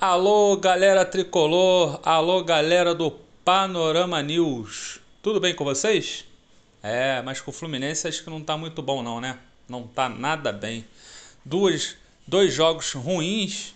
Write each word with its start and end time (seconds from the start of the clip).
Alô, 0.00 0.56
galera 0.56 1.04
tricolor, 1.04 2.00
alô, 2.02 2.42
galera 2.42 2.94
do 2.94 3.10
Panorama 3.44 4.22
News. 4.22 4.98
Tudo 5.20 5.38
bem 5.38 5.54
com 5.54 5.62
vocês? 5.62 6.24
É, 6.82 7.20
mas 7.20 7.42
com 7.42 7.50
o 7.50 7.52
Fluminense 7.54 8.08
acho 8.08 8.24
que 8.24 8.30
não 8.30 8.40
tá 8.40 8.56
muito 8.56 8.80
bom 8.80 9.02
não, 9.02 9.20
né? 9.20 9.38
Não 9.68 9.86
tá 9.86 10.08
nada 10.08 10.52
bem. 10.52 10.86
Duas, 11.44 11.98
dois 12.26 12.54
jogos 12.54 12.94
ruins 12.94 13.74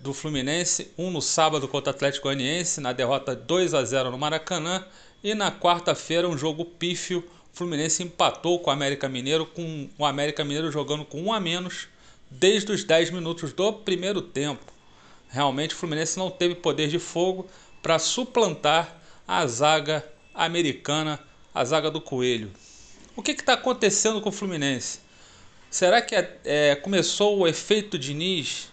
do 0.00 0.14
Fluminense, 0.14 0.90
um 0.96 1.10
no 1.10 1.20
sábado 1.20 1.68
contra 1.68 1.92
o 1.92 1.94
Atlético 1.94 2.28
Goianiense, 2.28 2.80
na 2.80 2.94
derrota 2.94 3.36
2 3.36 3.74
a 3.74 3.84
0 3.84 4.10
no 4.10 4.16
Maracanã, 4.16 4.82
e 5.22 5.34
na 5.34 5.52
quarta-feira 5.52 6.26
um 6.26 6.38
jogo 6.38 6.64
pífio, 6.64 7.18
o 7.52 7.56
Fluminense 7.56 8.02
empatou 8.02 8.60
com 8.60 8.70
o 8.70 8.72
América 8.72 9.10
Mineiro, 9.10 9.44
com 9.44 9.90
o 9.98 10.06
América 10.06 10.42
Mineiro 10.42 10.72
jogando 10.72 11.04
com 11.04 11.20
um 11.20 11.34
a 11.34 11.38
menos 11.38 11.86
desde 12.30 12.72
os 12.72 12.82
10 12.82 13.10
minutos 13.10 13.52
do 13.52 13.70
primeiro 13.74 14.22
tempo. 14.22 14.79
Realmente 15.30 15.74
o 15.74 15.78
Fluminense 15.78 16.18
não 16.18 16.30
teve 16.30 16.56
poder 16.56 16.88
de 16.88 16.98
fogo 16.98 17.48
para 17.80 17.98
suplantar 17.98 19.00
a 19.26 19.46
zaga 19.46 20.04
americana, 20.34 21.20
a 21.54 21.64
zaga 21.64 21.90
do 21.90 22.00
Coelho. 22.00 22.50
O 23.14 23.22
que 23.22 23.30
está 23.30 23.52
acontecendo 23.52 24.20
com 24.20 24.28
o 24.28 24.32
Fluminense? 24.32 24.98
Será 25.70 26.02
que 26.02 26.16
é, 26.16 26.38
é, 26.44 26.74
começou 26.74 27.38
o 27.38 27.46
efeito 27.46 27.96
Diniz, 27.96 28.72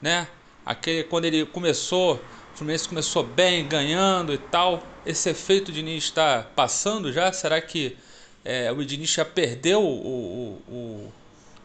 né? 0.00 0.26
Aquele, 0.64 1.04
quando 1.04 1.26
ele 1.26 1.44
começou, 1.44 2.14
o 2.14 2.56
Fluminense 2.56 2.88
começou 2.88 3.22
bem, 3.22 3.68
ganhando 3.68 4.32
e 4.32 4.38
tal. 4.38 4.82
Esse 5.04 5.28
efeito 5.28 5.70
Diniz 5.70 6.04
está 6.04 6.46
passando 6.56 7.12
já? 7.12 7.30
Será 7.30 7.60
que 7.60 7.96
é, 8.42 8.72
o 8.72 8.82
Diniz 8.84 9.10
já 9.10 9.24
perdeu 9.24 9.82
o, 9.82 10.62
o, 10.68 10.72
o, 10.74 11.12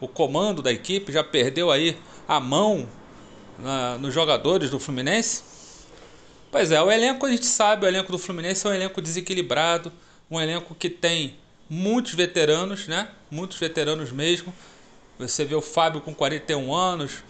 o 0.00 0.08
comando 0.08 0.60
da 0.60 0.70
equipe? 0.70 1.10
Já 1.10 1.24
perdeu 1.24 1.70
aí 1.70 1.96
a 2.28 2.38
mão 2.38 2.86
na, 3.58 3.98
nos 3.98 4.12
jogadores 4.12 4.70
do 4.70 4.78
Fluminense? 4.78 5.42
Pois 6.50 6.70
é, 6.70 6.80
o 6.80 6.90
elenco 6.90 7.26
a 7.26 7.30
gente 7.30 7.46
sabe, 7.46 7.84
o 7.84 7.88
elenco 7.88 8.10
do 8.10 8.18
Fluminense 8.18 8.66
é 8.66 8.70
um 8.70 8.74
elenco 8.74 9.02
desequilibrado, 9.02 9.92
um 10.30 10.40
elenco 10.40 10.74
que 10.74 10.88
tem 10.88 11.36
muitos 11.68 12.14
veteranos, 12.14 12.86
né? 12.86 13.08
Muitos 13.30 13.58
veteranos 13.58 14.12
mesmo. 14.12 14.54
Você 15.18 15.44
vê 15.44 15.54
o 15.54 15.60
Fábio 15.60 16.00
com 16.00 16.14
41 16.14 16.74
anos, 16.74 17.22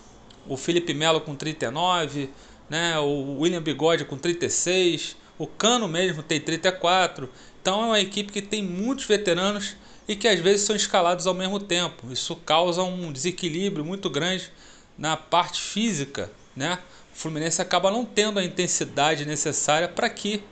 o 0.47 0.56
Felipe 0.56 0.92
Melo 0.92 1.20
com 1.20 1.34
39, 1.34 2.31
né? 2.69 2.98
O 2.98 3.41
William 3.41 3.62
Bigode 3.62 4.05
com 4.05 4.17
36, 4.17 5.17
o 5.39 5.47
Cano 5.47 5.89
mesmo 5.89 6.22
tem 6.22 6.41
34. 6.41 7.28
Então 7.61 7.83
é 7.83 7.87
uma 7.87 8.00
equipe 8.00 8.33
que 8.33 8.43
tem 8.43 8.62
muitos 8.62 9.06
veteranos 9.06 9.77
e 10.06 10.15
que 10.15 10.28
às 10.28 10.39
vezes 10.39 10.62
são 10.62 10.77
escalados 10.77 11.27
ao 11.27 11.34
mesmo 11.34 11.59
tempo. 11.59 12.12
Isso 12.12 12.37
causa 12.37 12.83
um 12.83 13.12
desequilíbrio 13.12 13.84
muito 13.84 14.09
grande 14.09 14.53
na 14.98 15.16
parte 15.16 15.61
física, 15.61 16.30
né? 16.55 16.78
O 17.14 17.19
Fluminense 17.19 17.62
acaba 17.62 17.91
não 17.91 18.05
tendo 18.05 18.39
a 18.39 18.44
intensidade 18.44 19.25
necessária 19.25 19.88
para 19.88 20.08
que 20.08 20.42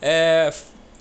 é, 0.00 0.52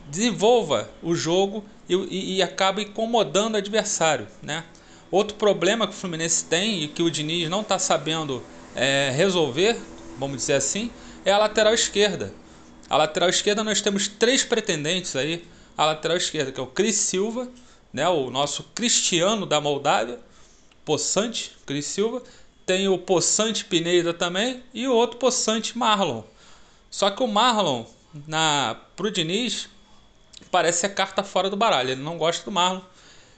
desenvolva 0.09 0.89
o 1.02 1.16
jogo 1.16 1.64
e, 1.88 1.95
e, 1.95 2.36
e 2.36 2.44
acaba 2.44 2.81
incomodando 2.81 3.55
o 3.55 3.58
adversário, 3.58 4.28
né? 4.42 4.64
Outro 5.11 5.38
problema 5.38 5.88
que 5.88 5.94
o 5.94 5.95
Fluminense 5.95 6.45
tem 6.45 6.83
e 6.83 6.88
que 6.88 7.03
o 7.03 7.11
Diniz 7.11 7.50
não 7.50 7.61
está 7.61 7.78
sabendo 7.78 8.44
é, 8.75 9.11
resolver, 9.16 9.77
vamos 10.17 10.38
dizer 10.38 10.53
assim, 10.53 10.89
é 11.23 11.31
a 11.31 11.38
lateral 11.38 11.73
esquerda. 11.73 12.33
A 12.89 12.98
lateral 12.98 13.30
esquerda 13.30 13.64
nós 13.64 13.81
temos 13.81 14.08
três 14.08 14.44
pretendentes 14.44 15.16
aí. 15.16 15.48
A 15.77 15.86
lateral 15.86 16.17
esquerda, 16.17 16.52
que 16.52 16.59
é 16.59 16.64
o 16.64 16.67
Cris 16.67 16.95
Silva, 16.95 17.48
né, 17.92 18.08
o 18.09 18.30
nosso 18.30 18.64
Cristiano 18.75 19.45
da 19.45 19.61
Moldávia, 19.61 20.20
Poçante, 20.83 21.55
Cris 21.66 21.86
Silva, 21.86 22.22
tem 22.66 22.88
o 22.88 22.97
Poçante 22.97 23.66
Pineda 23.66 24.14
também 24.14 24.64
e 24.73 24.88
o 24.88 24.94
outro 24.94 25.17
Poçante 25.17 25.78
Marlon. 25.78 26.23
Só 26.89 27.09
que 27.09 27.23
o 27.23 27.28
Marlon, 27.28 27.86
na 28.28 28.78
pro 28.95 29.11
Diniz, 29.11 29.67
parece 30.52 30.81
ser 30.81 30.89
carta 30.89 31.23
fora 31.23 31.50
do 31.50 31.58
baralho. 31.58 31.92
Ele 31.92 32.02
não 32.02 32.17
gosta 32.17 32.45
do 32.45 32.52
Marlon. 32.52 32.82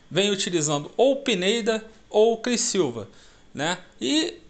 Vem 0.09 0.29
utilizando 0.29 0.91
ou 0.97 1.17
Pineda 1.17 1.83
ou 2.09 2.37
Cris 2.37 2.61
Silva. 2.61 3.07
Né? 3.53 3.77
E 3.99 4.41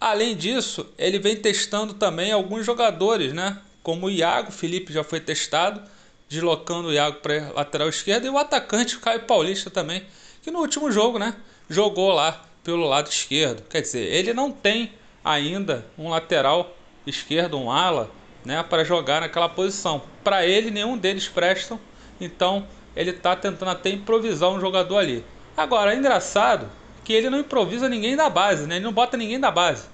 além 0.00 0.36
disso, 0.36 0.86
ele 0.96 1.18
vem 1.18 1.36
testando 1.36 1.94
também 1.94 2.32
alguns 2.32 2.64
jogadores, 2.64 3.32
né? 3.32 3.60
como 3.82 4.06
o 4.06 4.10
Iago, 4.10 4.52
Felipe 4.52 4.92
já 4.92 5.02
foi 5.02 5.20
testado, 5.20 5.82
deslocando 6.28 6.88
o 6.88 6.92
Iago 6.92 7.20
para 7.20 7.52
lateral 7.52 7.88
esquerda, 7.88 8.26
e 8.26 8.30
o 8.30 8.38
atacante 8.38 8.96
o 8.96 9.00
Caio 9.00 9.22
Paulista 9.22 9.70
também, 9.70 10.04
que 10.42 10.50
no 10.50 10.60
último 10.60 10.92
jogo 10.92 11.18
né? 11.18 11.34
jogou 11.68 12.10
lá 12.12 12.47
pelo 12.62 12.86
lado 12.86 13.08
esquerdo. 13.08 13.62
Quer 13.68 13.82
dizer, 13.82 14.12
ele 14.12 14.32
não 14.32 14.50
tem 14.50 14.92
ainda 15.24 15.86
um 15.96 16.08
lateral 16.08 16.74
esquerdo, 17.06 17.58
um 17.58 17.70
ala, 17.70 18.10
né, 18.44 18.62
para 18.62 18.84
jogar 18.84 19.20
naquela 19.20 19.48
posição. 19.48 20.02
Para 20.22 20.46
ele, 20.46 20.70
nenhum 20.70 20.96
deles 20.96 21.28
prestam, 21.28 21.78
então 22.20 22.66
ele 22.94 23.10
está 23.10 23.36
tentando 23.36 23.70
até 23.70 23.90
improvisar 23.90 24.50
um 24.50 24.60
jogador 24.60 24.98
ali. 24.98 25.24
Agora, 25.56 25.92
é 25.92 25.96
engraçado 25.96 26.70
que 27.04 27.12
ele 27.12 27.30
não 27.30 27.40
improvisa 27.40 27.88
ninguém 27.88 28.16
da 28.16 28.28
base, 28.28 28.66
né? 28.66 28.76
ele 28.76 28.84
não 28.84 28.92
bota 28.92 29.16
ninguém 29.16 29.40
da 29.40 29.50
base. 29.50 29.86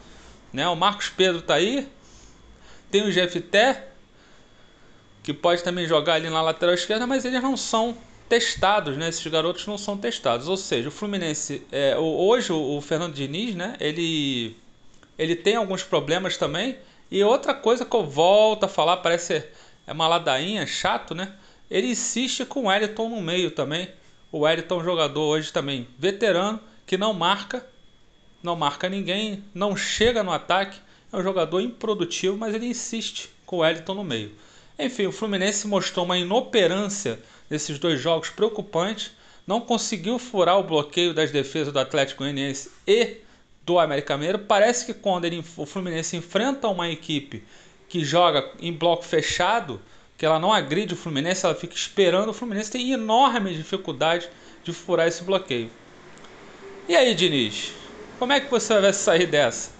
Né? 0.53 0.67
O 0.69 0.77
Marcos 0.77 1.09
Pedro 1.09 1.39
está 1.41 1.55
aí, 1.55 1.89
tem 2.91 3.03
o 3.03 3.13
GFT, 3.13 3.77
que 5.23 5.33
pode 5.33 5.63
também 5.63 5.87
jogar 5.87 6.15
ali 6.15 6.29
na 6.29 6.43
lateral 6.43 6.75
esquerda, 6.75 7.07
mas 7.07 7.25
eles 7.25 7.43
não 7.43 7.57
são 7.57 7.97
testados, 8.29 8.97
né? 8.97 9.09
Esses 9.09 9.27
garotos 9.27 9.67
não 9.67 9.79
são 9.79 9.97
testados. 9.97 10.49
Ou 10.49 10.57
seja, 10.57 10.89
o 10.89 10.93
Fluminense, 10.93 11.67
é, 11.71 11.97
hoje 11.97 12.53
o, 12.53 12.81
Fernando 12.81 13.15
Diniz, 13.15 13.55
né? 13.55 13.77
Ele, 13.81 14.57
ele 15.19 15.37
tem 15.37 15.57
alguns 15.57 15.83
problemas 15.83 16.37
também. 16.37 16.77
E 17.11 17.23
outra 17.23 17.55
coisa 17.55 17.85
que 17.85 17.95
eu 17.95 18.05
volto 18.05 18.65
a 18.65 18.69
falar, 18.69 18.99
parece 18.99 19.45
é 19.87 19.93
uma 19.93 20.09
ladainha, 20.09 20.67
chato, 20.67 21.15
né? 21.15 21.33
Ele 21.71 21.89
insiste 21.89 22.45
com 22.45 22.61
o 22.61 22.67
Wellington 22.67 23.09
no 23.09 23.21
meio 23.21 23.51
também. 23.51 23.89
O 24.33 24.41
Wellington 24.41 24.81
é 24.81 24.85
jogador 24.85 25.23
hoje 25.23 25.53
também 25.53 25.87
veterano, 25.99 26.61
que 26.87 26.97
não 26.97 27.13
marca, 27.13 27.67
não 28.43 28.57
marca 28.57 28.89
ninguém, 28.89 29.45
não 29.55 29.77
chega 29.77 30.23
no 30.23 30.33
ataque. 30.33 30.79
É 31.13 31.17
um 31.17 31.23
jogador 31.23 31.61
improdutivo, 31.61 32.37
mas 32.37 32.55
ele 32.55 32.67
insiste 32.67 33.31
com 33.47 33.57
o 33.57 33.59
Wellington 33.61 33.95
no 33.95 34.05
meio. 34.05 34.33
Enfim, 34.79 35.07
o 35.07 35.13
Fluminense 35.13 35.69
mostrou 35.69 36.05
uma 36.05 36.19
inoperância 36.19 37.21
nesses 37.49 37.79
dois 37.79 38.01
jogos 38.01 38.31
preocupantes. 38.31 39.13
Não 39.47 39.61
conseguiu 39.61 40.19
furar 40.19 40.59
o 40.59 40.65
bloqueio 40.65 41.13
das 41.13 41.31
defesas 41.31 41.73
do 41.73 41.79
Atlético 41.79 42.23
Goianiense 42.23 42.71
e 42.87 43.19
do 43.63 43.79
América 43.79 44.17
Mineiro. 44.17 44.39
Parece 44.41 44.87
que 44.87 44.95
quando 44.95 45.25
ele, 45.25 45.45
o 45.57 45.67
Fluminense 45.67 46.17
enfrenta 46.17 46.69
uma 46.69 46.91
equipe 46.91 47.45
que 47.89 48.05
joga 48.05 48.51
em 48.61 48.73
bloco 48.73 49.05
fechado, 49.05 49.81
que 50.17 50.25
ela 50.25 50.39
não 50.39 50.53
agride 50.53 50.95
o 50.95 50.97
Fluminense, 50.97 51.45
ela 51.45 51.55
fica 51.55 51.75
esperando. 51.75 52.31
O 52.31 52.35
Fluminense 52.35 52.71
tem 52.71 52.93
enorme 52.93 53.55
dificuldade 53.55 54.29
de 54.63 54.73
furar 54.73 55.09
esse 55.09 55.23
bloqueio. 55.23 55.71
E 56.89 56.97
aí, 56.97 57.15
Diniz? 57.15 57.73
Como 58.19 58.33
é 58.33 58.41
que 58.41 58.51
você 58.51 58.81
vai 58.81 58.93
sair 58.93 59.27
dessa? 59.27 59.71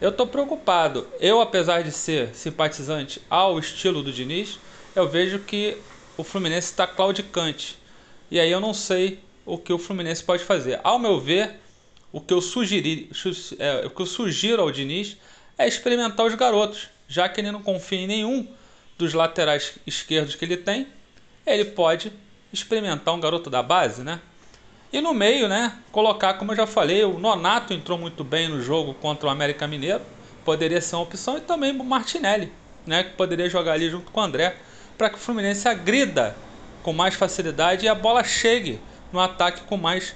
Eu 0.00 0.10
estou 0.10 0.26
preocupado. 0.26 1.08
Eu, 1.20 1.40
apesar 1.40 1.82
de 1.82 1.90
ser 1.90 2.34
simpatizante 2.34 3.20
ao 3.28 3.58
estilo 3.58 4.02
do 4.02 4.12
Diniz, 4.12 4.58
eu 4.94 5.08
vejo 5.08 5.40
que 5.40 5.76
o 6.18 6.24
Fluminense 6.24 6.72
está 6.72 6.86
claudicante. 6.86 7.78
E 8.28 8.38
aí 8.38 8.50
eu 8.50 8.60
não 8.60 8.74
sei 8.74 9.20
o 9.46 9.56
que 9.56 9.72
o 9.72 9.78
Fluminense 9.78 10.22
pode 10.22 10.42
fazer. 10.42 10.80
Ao 10.82 10.98
meu 10.98 11.18
ver, 11.18 11.52
o 12.12 12.20
que 12.20 12.34
eu, 12.34 12.42
sugeri, 12.42 13.08
é, 13.58 13.86
o 13.86 13.90
que 13.90 14.02
eu 14.02 14.06
sugiro 14.06 14.60
ao 14.60 14.70
Diniz 14.70 15.16
é 15.56 15.66
experimentar 15.66 16.26
os 16.26 16.34
garotos. 16.34 16.88
Já 17.06 17.28
que 17.28 17.40
ele 17.40 17.52
não 17.52 17.62
confia 17.62 18.00
em 18.00 18.06
nenhum 18.06 18.46
dos 18.98 19.14
laterais 19.14 19.78
esquerdos 19.86 20.34
que 20.34 20.44
ele 20.44 20.56
tem, 20.56 20.88
ele 21.46 21.64
pode 21.64 22.12
experimentar 22.52 23.14
um 23.14 23.20
garoto 23.20 23.48
da 23.48 23.62
base, 23.62 24.02
né? 24.02 24.20
E 24.92 25.00
no 25.00 25.14
meio, 25.14 25.48
né, 25.48 25.78
colocar, 25.92 26.34
como 26.34 26.52
eu 26.52 26.56
já 26.56 26.66
falei, 26.66 27.04
o 27.04 27.18
Nonato 27.18 27.72
entrou 27.72 27.96
muito 27.96 28.24
bem 28.24 28.48
no 28.48 28.60
jogo 28.60 28.94
contra 28.94 29.28
o 29.28 29.30
América 29.30 29.66
Mineiro, 29.66 30.02
poderia 30.44 30.80
ser 30.80 30.96
uma 30.96 31.02
opção, 31.02 31.36
e 31.36 31.42
também 31.42 31.78
o 31.78 31.84
Martinelli, 31.84 32.50
né, 32.86 33.04
que 33.04 33.10
poderia 33.10 33.50
jogar 33.50 33.74
ali 33.74 33.90
junto 33.90 34.10
com 34.10 34.20
o 34.20 34.22
André 34.22 34.56
para 34.98 35.08
que 35.08 35.16
o 35.16 35.20
Fluminense 35.20 35.68
agrida 35.68 36.36
com 36.82 36.92
mais 36.92 37.14
facilidade 37.14 37.86
e 37.86 37.88
a 37.88 37.94
bola 37.94 38.24
chegue 38.24 38.80
no 39.12 39.20
ataque 39.20 39.62
com 39.62 39.76
mais 39.76 40.14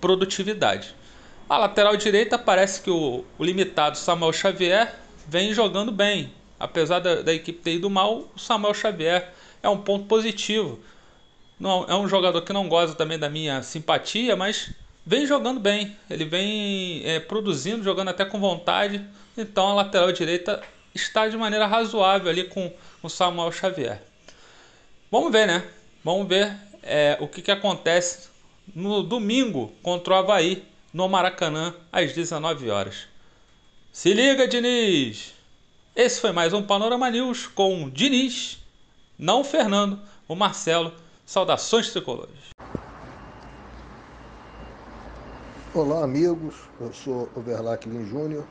produtividade. 0.00 0.94
A 1.48 1.58
lateral 1.58 1.96
direita 1.96 2.38
parece 2.38 2.80
que 2.80 2.90
o, 2.90 3.24
o 3.38 3.44
limitado 3.44 3.98
Samuel 3.98 4.32
Xavier 4.32 4.94
vem 5.28 5.52
jogando 5.52 5.92
bem. 5.92 6.32
Apesar 6.58 7.00
da, 7.00 7.22
da, 7.22 7.34
equipe 7.34 7.60
ter 7.60 7.74
ido 7.74 7.90
mal, 7.90 8.28
o 8.34 8.38
Samuel 8.38 8.72
Xavier 8.72 9.32
é 9.62 9.68
um 9.68 9.78
ponto 9.78 10.06
positivo. 10.06 10.78
Não, 11.58 11.84
é 11.84 11.94
um 11.94 12.08
jogador 12.08 12.40
que 12.42 12.52
não 12.52 12.68
gosta 12.68 12.96
também 12.96 13.18
da 13.18 13.28
minha 13.28 13.62
simpatia, 13.62 14.34
mas 14.34 14.72
vem 15.04 15.26
jogando 15.26 15.60
bem. 15.60 15.96
Ele 16.08 16.24
vem 16.24 17.02
é, 17.04 17.20
produzindo, 17.20 17.82
jogando 17.82 18.08
até 18.08 18.24
com 18.24 18.40
vontade. 18.40 19.04
Então 19.36 19.68
a 19.68 19.74
lateral 19.74 20.12
direita 20.12 20.62
está 20.94 21.28
de 21.28 21.36
maneira 21.36 21.66
razoável 21.66 22.30
ali 22.30 22.44
com 22.44 22.72
o 23.02 23.08
Samuel 23.08 23.52
Xavier. 23.52 24.02
Vamos 25.10 25.32
ver, 25.32 25.46
né? 25.46 25.68
Vamos 26.04 26.26
ver 26.28 26.56
é, 26.82 27.16
o 27.20 27.28
que, 27.28 27.42
que 27.42 27.50
acontece 27.50 28.28
no 28.74 29.02
domingo 29.02 29.72
contra 29.82 30.14
o 30.14 30.16
Havaí, 30.16 30.64
no 30.92 31.08
Maracanã, 31.08 31.74
às 31.92 32.12
19 32.12 32.70
horas. 32.70 33.08
Se 33.92 34.12
liga, 34.12 34.46
Diniz! 34.46 35.34
Esse 35.94 36.20
foi 36.20 36.32
mais 36.32 36.52
um 36.52 36.62
Panorama 36.62 37.10
News 37.10 37.46
com 37.48 37.84
o 37.84 37.90
Diniz, 37.90 38.58
não 39.18 39.40
o 39.40 39.44
Fernando, 39.44 39.98
o 40.28 40.34
Marcelo. 40.34 40.92
Saudações 41.26 41.90
tricolores. 41.90 42.50
Olá, 45.72 46.02
amigos. 46.02 46.56
Eu 46.80 46.92
sou 46.92 47.28
o 47.36 47.40
Verlaclin 47.40 48.04
Júnior 48.04 48.44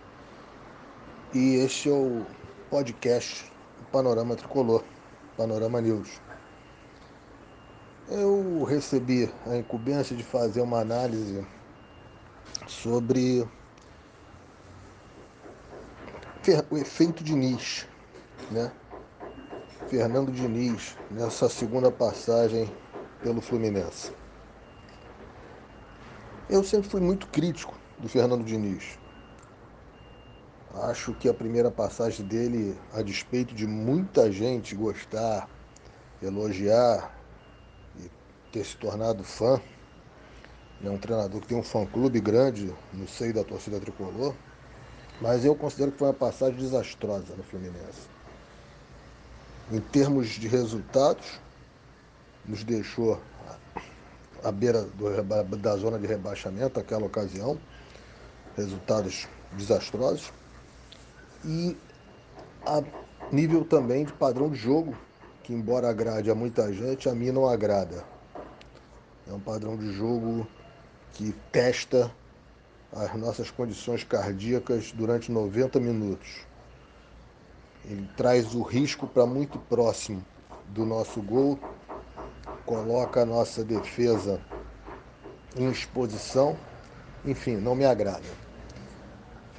e 1.33 1.57
este 1.57 1.89
é 1.89 1.91
o 1.91 2.25
podcast 2.71 3.51
Panorama 3.91 4.35
Tricolor, 4.35 4.83
Panorama 5.37 5.79
News. 5.79 6.19
Eu 8.09 8.63
recebi 8.63 9.31
a 9.45 9.55
incumbência 9.55 10.15
de 10.15 10.23
fazer 10.23 10.61
uma 10.61 10.79
análise 10.79 11.45
sobre 12.67 13.47
o 16.71 16.77
efeito 16.77 17.23
Diniz, 17.23 17.87
né? 18.49 18.71
Fernando 19.87 20.31
Diniz, 20.31 20.97
nessa 21.11 21.47
segunda 21.47 21.91
passagem 21.91 22.71
pelo 23.21 23.39
Fluminense. 23.39 24.11
Eu 26.49 26.63
sempre 26.63 26.89
fui 26.89 27.01
muito 27.01 27.27
crítico 27.27 27.75
do 27.99 28.09
Fernando 28.09 28.43
Diniz. 28.43 28.97
Acho 30.73 31.13
que 31.15 31.27
a 31.27 31.33
primeira 31.33 31.71
passagem 31.71 32.25
dele, 32.25 32.79
a 32.93 33.01
despeito 33.01 33.55
de 33.55 33.65
muita 33.65 34.31
gente 34.31 34.75
gostar, 34.75 35.49
elogiar 36.21 37.11
e 37.97 38.09
ter 38.51 38.63
se 38.63 38.77
tornado 38.77 39.23
fã, 39.23 39.59
é 40.83 40.89
um 40.89 40.97
treinador 40.97 41.41
que 41.41 41.47
tem 41.47 41.57
um 41.57 41.63
fã-clube 41.63 42.19
grande 42.19 42.73
no 42.93 43.07
seio 43.07 43.33
da 43.33 43.43
torcida 43.43 43.79
tricolor, 43.79 44.33
mas 45.19 45.43
eu 45.43 45.55
considero 45.55 45.91
que 45.91 45.97
foi 45.97 46.07
uma 46.07 46.13
passagem 46.13 46.55
desastrosa 46.57 47.35
no 47.35 47.43
Fluminense. 47.43 48.07
Em 49.71 49.81
termos 49.81 50.29
de 50.29 50.47
resultados, 50.47 51.39
nos 52.45 52.63
deixou 52.63 53.19
à 54.43 54.51
beira 54.51 54.83
do, 54.83 55.57
da 55.57 55.75
zona 55.75 55.99
de 55.99 56.07
rebaixamento 56.07 56.79
naquela 56.79 57.05
ocasião, 57.05 57.59
resultados 58.55 59.27
desastrosos. 59.53 60.31
E 61.43 61.77
a 62.65 62.83
nível 63.31 63.63
também 63.63 64.05
de 64.05 64.13
padrão 64.13 64.49
de 64.49 64.57
jogo, 64.57 64.95
que 65.43 65.53
embora 65.53 65.89
agrade 65.89 66.29
a 66.29 66.35
muita 66.35 66.71
gente, 66.73 67.07
a 67.07 67.15
mim 67.15 67.31
não 67.31 67.47
agrada. 67.47 68.03
É 69.27 69.33
um 69.33 69.39
padrão 69.39 69.77
de 69.77 69.91
jogo 69.93 70.47
que 71.13 71.33
testa 71.51 72.11
as 72.91 73.13
nossas 73.15 73.51
condições 73.51 74.03
cardíacas 74.03 74.91
durante 74.91 75.31
90 75.31 75.79
minutos. 75.79 76.45
Ele 77.85 78.07
traz 78.17 78.53
o 78.55 78.61
risco 78.61 79.07
para 79.07 79.25
muito 79.25 79.57
próximo 79.59 80.23
do 80.67 80.85
nosso 80.85 81.21
gol, 81.21 81.59
coloca 82.65 83.21
a 83.21 83.25
nossa 83.25 83.63
defesa 83.63 84.41
em 85.55 85.69
exposição, 85.69 86.57
enfim, 87.25 87.57
não 87.57 87.75
me 87.75 87.85
agrada. 87.85 88.48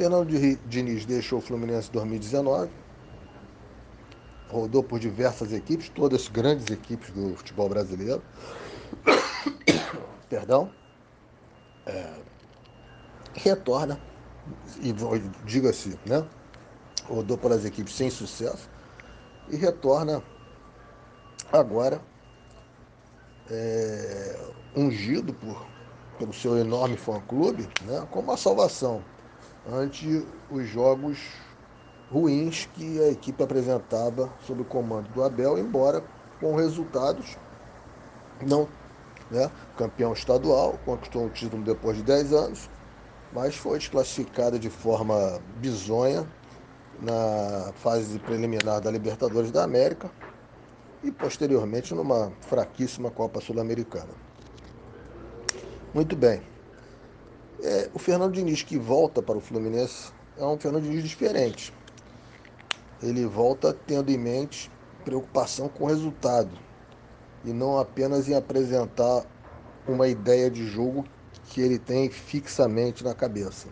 Fernando 0.01 0.31
Diniz 0.65 1.05
deixou 1.05 1.41
o 1.41 1.43
Fluminense 1.43 1.91
em 1.91 1.93
2019, 1.93 2.71
rodou 4.49 4.83
por 4.83 4.99
diversas 4.99 5.53
equipes, 5.53 5.91
todas 5.91 6.27
grandes 6.27 6.71
equipes 6.71 7.11
do 7.11 7.37
futebol 7.37 7.69
brasileiro. 7.69 8.23
Perdão. 10.31 10.71
É, 11.85 12.15
retorna, 13.35 14.01
e 14.81 14.95
diga-se, 15.45 15.99
né? 16.07 16.27
Rodou 17.07 17.37
pelas 17.37 17.67
equipes 17.67 17.95
sem 17.95 18.09
sucesso 18.09 18.71
e 19.51 19.57
retorna 19.57 20.23
agora 21.53 22.01
é, 23.51 24.41
ungido 24.75 25.35
por, 25.35 25.67
pelo 26.19 26.33
seu 26.33 26.57
enorme 26.57 26.97
fã-clube, 26.97 27.69
né, 27.83 28.09
como 28.11 28.33
a 28.33 28.39
salvação 28.39 29.05
ante 29.67 30.27
os 30.51 30.67
jogos 30.69 31.19
ruins 32.11 32.67
que 32.75 33.01
a 33.01 33.09
equipe 33.09 33.43
apresentava 33.43 34.29
sob 34.47 34.63
o 34.63 34.65
comando 34.65 35.09
do 35.11 35.23
Abel, 35.23 35.59
embora 35.59 36.03
com 36.41 36.57
resultados 36.57 37.37
não 38.47 38.69
né, 39.31 39.51
campeão 39.77 40.13
estadual, 40.13 40.79
conquistou 40.85 41.27
o 41.27 41.31
título 41.31 41.63
depois 41.63 41.97
de 41.97 42.03
10 42.03 42.33
anos, 42.33 42.71
mas 43.33 43.55
foi 43.55 43.79
desclassificada 43.79 44.59
de 44.59 44.69
forma 44.69 45.41
bizonha 45.59 46.27
na 47.01 47.73
fase 47.77 48.19
preliminar 48.19 48.81
da 48.81 48.91
Libertadores 48.91 49.51
da 49.51 49.63
América 49.63 50.11
e 51.03 51.11
posteriormente 51.11 51.95
numa 51.95 52.33
fraquíssima 52.41 53.11
Copa 53.11 53.41
Sul-Americana. 53.41 54.13
Muito 55.95 56.17
bem. 56.17 56.43
É, 57.63 57.91
o 57.93 57.99
Fernando 57.99 58.33
Diniz 58.33 58.63
que 58.63 58.79
volta 58.79 59.21
para 59.21 59.37
o 59.37 59.41
Fluminense 59.41 60.13
é 60.39 60.45
um 60.45 60.59
Fernando 60.59 60.85
Diniz 60.85 61.05
diferente. 61.05 61.75
Ele 63.03 63.27
volta 63.27 63.73
tendo 63.87 64.11
em 64.11 64.19
mente 64.19 64.71
preocupação 65.05 65.69
com 65.69 65.85
o 65.85 65.87
resultado 65.87 66.51
e 67.45 67.53
não 67.53 67.79
apenas 67.79 68.29
em 68.29 68.35
apresentar 68.35 69.25
uma 69.87 70.09
ideia 70.09 70.51
de 70.51 70.67
jogo 70.67 71.05
que 71.49 71.61
ele 71.61 71.79
tem 71.79 72.09
fixamente 72.11 73.05
na 73.05 73.15
cabeça. 73.15 73.69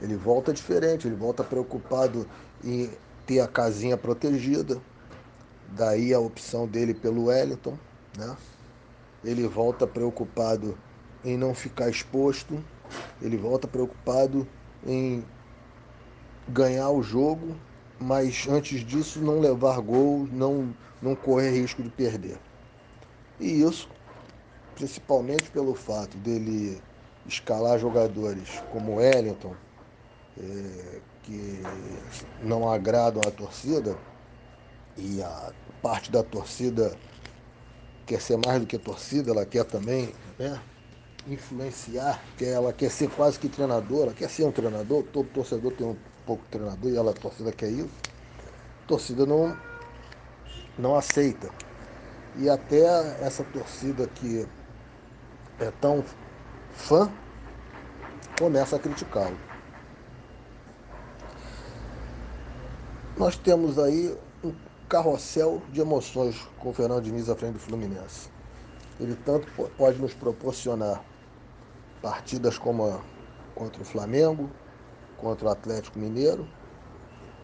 Ele 0.00 0.16
volta 0.16 0.52
diferente, 0.52 1.06
ele 1.06 1.16
volta 1.16 1.42
preocupado 1.44 2.26
em 2.62 2.90
ter 3.26 3.40
a 3.40 3.48
casinha 3.48 3.96
protegida, 3.96 4.80
daí 5.68 6.12
a 6.12 6.20
opção 6.20 6.66
dele 6.66 6.94
pelo 6.94 7.26
Wellington, 7.26 7.78
né? 8.16 8.36
Ele 9.22 9.46
volta 9.46 9.86
preocupado 9.86 10.76
em 11.24 11.36
não 11.36 11.54
ficar 11.54 11.88
exposto, 11.88 12.62
ele 13.22 13.36
volta 13.36 13.66
preocupado 13.66 14.46
em 14.86 15.24
ganhar 16.48 16.90
o 16.90 17.02
jogo, 17.02 17.56
mas 17.98 18.46
antes 18.48 18.84
disso 18.84 19.20
não 19.20 19.40
levar 19.40 19.80
gol, 19.80 20.28
não, 20.30 20.74
não 21.00 21.14
correr 21.14 21.50
risco 21.50 21.82
de 21.82 21.88
perder. 21.88 22.38
E 23.40 23.62
isso 23.62 23.88
principalmente 24.74 25.50
pelo 25.50 25.74
fato 25.74 26.16
dele 26.18 26.80
escalar 27.26 27.78
jogadores 27.78 28.62
como 28.72 28.96
Wellington, 28.96 29.54
é, 30.38 31.00
que 31.22 31.62
não 32.42 32.70
agradam 32.70 33.22
a 33.26 33.30
torcida, 33.30 33.96
e 34.96 35.22
a 35.22 35.52
parte 35.82 36.10
da 36.10 36.22
torcida 36.22 36.96
quer 38.06 38.20
ser 38.20 38.38
mais 38.44 38.60
do 38.60 38.66
que 38.66 38.78
torcida, 38.78 39.30
ela 39.30 39.46
quer 39.46 39.64
também 39.64 40.14
né, 40.38 40.60
influenciar, 41.26 42.20
quer, 42.36 42.52
ela 42.52 42.72
quer 42.72 42.90
ser 42.90 43.08
quase 43.10 43.38
que 43.38 43.48
treinador, 43.48 44.04
ela 44.04 44.14
quer 44.14 44.28
ser 44.28 44.44
um 44.44 44.52
treinador, 44.52 45.02
todo 45.04 45.28
torcedor 45.30 45.72
tem 45.72 45.86
um 45.86 45.96
pouco 46.26 46.44
treinador 46.50 46.90
e 46.90 46.96
ela, 46.96 47.10
a 47.10 47.14
torcida 47.14 47.52
quer 47.52 47.70
isso. 47.70 47.90
A 48.84 48.86
torcida 48.86 49.24
não, 49.24 49.56
não 50.78 50.96
aceita. 50.96 51.48
E 52.36 52.48
até 52.48 52.84
essa 53.24 53.44
torcida 53.44 54.06
que 54.08 54.46
é 55.58 55.70
tão 55.80 56.04
fã, 56.72 57.10
começa 58.38 58.76
a 58.76 58.78
criticá-lo. 58.78 59.36
Nós 63.16 63.36
temos 63.36 63.78
aí 63.78 64.14
um 64.42 64.52
carrossel 64.88 65.62
de 65.70 65.80
emoções 65.80 66.36
com 66.58 66.70
o 66.70 66.74
Fernando 66.74 67.04
Diniz 67.04 67.30
à 67.30 67.36
frente 67.36 67.54
do 67.54 67.60
Fluminense. 67.60 68.28
Ele 68.98 69.16
tanto 69.24 69.46
pode 69.76 69.98
nos 70.00 70.12
proporcionar 70.14 71.02
partidas 72.04 72.58
como 72.58 72.84
a, 72.84 73.00
contra 73.54 73.80
o 73.80 73.84
Flamengo, 73.84 74.50
contra 75.16 75.48
o 75.48 75.50
Atlético 75.50 75.98
Mineiro, 75.98 76.46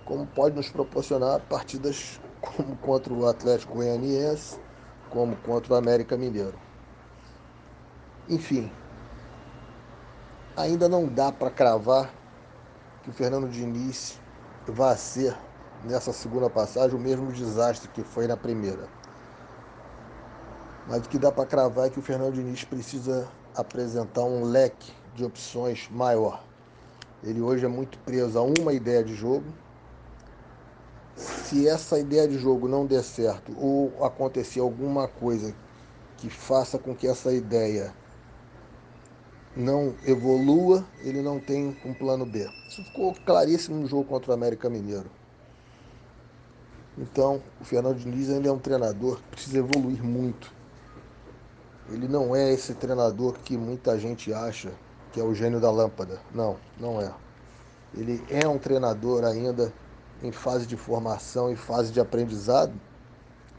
como 0.05 0.27
pode 0.27 0.55
nos 0.55 0.69
proporcionar 0.69 1.41
partidas 1.49 2.21
como 2.43 2.77
contra 2.77 3.11
o 3.11 3.27
Atlético 3.27 3.77
Goianiense, 3.77 4.61
como 5.09 5.35
contra 5.37 5.73
o 5.73 5.77
América 5.77 6.15
Mineiro. 6.15 6.59
Enfim, 8.29 8.71
ainda 10.55 10.91
não 10.91 11.07
dá 11.07 11.33
para 11.33 11.51
cravar 11.51 12.13
que 13.03 13.09
o 13.09 13.15
Fernando 13.15 13.49
Diniz 13.49 14.21
vai 14.67 14.95
ser, 14.95 15.35
nessa 15.85 16.13
segunda 16.13 16.51
passagem, 16.51 16.95
o 16.95 17.01
mesmo 17.01 17.33
desastre 17.33 17.89
que 17.89 18.05
foi 18.05 18.27
na 18.27 18.37
primeira. 18.37 18.91
Mas 20.87 20.99
o 20.99 21.09
que 21.09 21.19
dá 21.19 21.33
para 21.33 21.47
cravar 21.47 21.87
é 21.87 21.91
que 21.91 21.99
o 21.99 22.03
Fernando 22.03 22.35
Diniz 22.35 22.63
precisa 22.63 23.27
apresentar 23.55 24.25
um 24.25 24.45
leque 24.45 24.93
de 25.15 25.25
opções 25.25 25.89
maior. 25.91 26.43
Ele 27.23 27.41
hoje 27.41 27.65
é 27.65 27.69
muito 27.69 27.99
preso 27.99 28.39
a 28.39 28.43
uma 28.43 28.73
ideia 28.73 29.05
de 29.05 29.15
jogo. 29.15 29.47
Se 31.17 31.69
essa 31.69 31.99
ideia 31.99 32.27
de 32.27 32.39
jogo 32.39 32.67
não 32.67 32.87
der 32.87 33.03
certo 33.03 33.55
ou 33.59 34.05
acontecer 34.05 34.61
alguma 34.61 35.07
coisa 35.07 35.55
que 36.17 36.31
faça 36.31 36.79
com 36.79 36.95
que 36.95 37.07
essa 37.07 37.33
ideia 37.33 37.95
não 39.57 39.95
evolua, 40.07 40.85
ele 41.03 41.21
não 41.21 41.39
tem 41.39 41.77
um 41.85 41.93
plano 41.93 42.25
B. 42.25 42.49
Isso 42.69 42.83
ficou 42.85 43.15
claríssimo 43.27 43.81
no 43.81 43.87
jogo 43.87 44.05
contra 44.05 44.31
o 44.31 44.35
América 44.35 44.71
Mineiro. 44.71 45.11
Então, 46.97 47.43
o 47.61 47.65
Fernando 47.65 47.99
Diniz 47.99 48.31
ainda 48.31 48.49
é 48.49 48.53
um 48.53 48.59
treinador 48.59 49.17
que 49.17 49.29
precisa 49.31 49.59
evoluir 49.59 50.03
muito. 50.03 50.53
Ele 51.91 52.07
não 52.07 52.35
é 52.35 52.53
esse 52.53 52.75
treinador 52.75 53.35
que 53.45 53.57
muita 53.57 53.99
gente 53.99 54.33
acha 54.33 54.73
que 55.13 55.21
é 55.21 55.25
o 55.25 55.35
gênio 55.35 55.61
da 55.61 55.71
lâmpada. 55.71 56.21
Não, 56.33 56.57
não 56.79 57.01
é. 57.01 57.13
Ele 57.95 58.25
é 58.31 58.47
um 58.47 58.59
treinador 58.59 59.25
ainda 59.25 59.73
em 60.23 60.31
fase 60.31 60.67
de 60.67 60.77
formação 60.77 61.51
e 61.51 61.57
fase 61.57 61.91
de 61.91 62.01
aprendizado, 62.01 62.73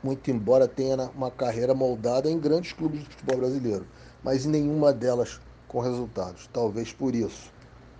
muito 0.03 0.31
embora 0.31 0.67
tenha 0.67 1.09
uma 1.15 1.29
carreira 1.29 1.73
moldada 1.73 2.29
em 2.29 2.39
grandes 2.39 2.71
clubes 2.71 3.01
de 3.01 3.09
futebol 3.09 3.37
brasileiro, 3.37 3.85
mas 4.23 4.45
nenhuma 4.45 4.93
delas 4.93 5.39
com 5.67 5.79
resultados. 5.79 6.49
Talvez 6.53 6.93
por 6.93 7.13
isso, 7.13 7.51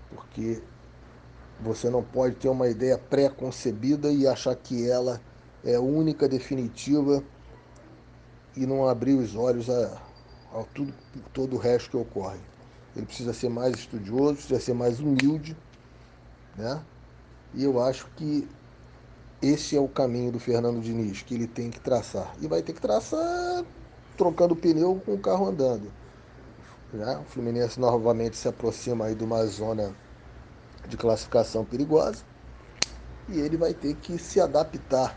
porque 0.10 0.62
você 1.60 1.90
não 1.90 2.04
pode 2.04 2.36
ter 2.36 2.50
uma 2.50 2.68
ideia 2.70 2.98
pré-concebida 2.98 4.12
e 4.12 4.26
achar 4.26 4.56
que 4.56 4.90
ela 4.90 5.20
é 5.64 5.78
única, 5.78 6.28
definitiva 6.28 7.24
e 8.56 8.66
não 8.66 8.88
abrir 8.88 9.14
os 9.14 9.36
olhos 9.36 9.70
a, 9.70 10.02
a 10.54 10.64
tudo, 10.74 10.94
todo 11.34 11.56
o 11.56 11.60
resto 11.60 11.92
que 11.92 11.98
ocorre. 11.98 12.40
Ele 12.96 13.06
precisa 13.06 13.34
ser 13.34 13.50
mais 13.50 13.76
estudioso, 13.76 14.36
precisa 14.36 14.60
ser 14.60 14.74
mais 14.74 15.00
humilde, 15.00 15.56
né? 16.56 16.82
E 17.54 17.64
eu 17.64 17.82
acho 17.82 18.08
que 18.16 18.48
esse 19.42 19.76
é 19.76 19.80
o 19.80 19.88
caminho 19.88 20.32
do 20.32 20.40
Fernando 20.40 20.82
Diniz 20.82 21.22
que 21.22 21.34
ele 21.34 21.48
tem 21.48 21.70
que 21.70 21.80
traçar. 21.80 22.34
E 22.40 22.48
vai 22.48 22.62
ter 22.62 22.74
que 22.74 22.82
traçar 22.82 23.66
trocando 24.18 24.56
pneu 24.56 25.02
com 25.06 25.14
o 25.14 25.20
carro 25.20 25.48
andando. 25.48 25.92
Né? 26.94 27.18
O 27.18 27.24
Fluminense 27.24 27.80
novamente 27.80 28.38
se 28.38 28.48
aproxima 28.48 29.06
aí 29.06 29.16
de 29.16 29.24
uma 29.24 29.46
zona 29.46 29.96
de 30.88 30.98
classificação 30.98 31.64
perigosa 31.64 32.24
e 33.30 33.40
ele 33.40 33.58
vai 33.58 33.74
ter 33.74 33.96
que 33.96 34.18
se 34.18 34.40
adaptar, 34.42 35.16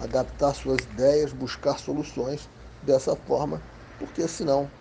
adaptar 0.00 0.54
suas 0.54 0.78
ideias, 0.92 1.32
buscar 1.32 1.78
soluções 1.78 2.48
dessa 2.82 3.16
forma, 3.16 3.60
porque 3.98 4.26
senão 4.28 4.72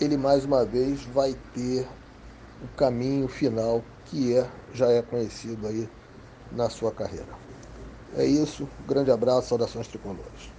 ele 0.00 0.16
mais 0.16 0.44
uma 0.44 0.64
vez 0.66 1.04
vai 1.04 1.34
ter 1.34 1.88
o 2.58 2.68
caminho 2.68 3.28
final 3.28 3.92
que 4.04 4.34
é 4.36 4.52
já 4.70 4.90
é 4.90 5.02
conhecido 5.02 5.66
aí 5.66 5.92
na 6.50 6.70
sua 6.70 6.94
carreira. 6.94 7.38
É 8.12 8.26
isso, 8.26 8.70
grande 8.80 9.10
abraço, 9.12 9.50
saudações 9.50 9.88
tricolores. 9.88 10.54